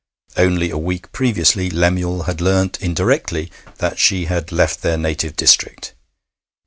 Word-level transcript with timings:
Only 0.35 0.71
a 0.71 0.79
week 0.79 1.11
previously 1.11 1.69
Lemuel 1.69 2.23
had 2.23 2.41
learnt 2.41 2.81
indirectly 2.81 3.51
that 3.77 3.99
she 3.99 4.25
had 4.25 4.51
left 4.51 4.81
their 4.81 4.97
native 4.97 5.35
district. 5.35 5.93